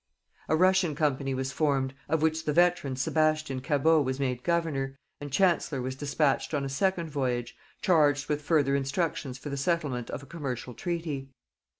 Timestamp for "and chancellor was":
5.19-5.93